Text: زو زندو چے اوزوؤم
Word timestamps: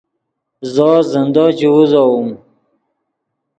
زو 0.73 0.89
زندو 1.11 1.45
چے 1.57 1.67
اوزوؤم 1.73 2.27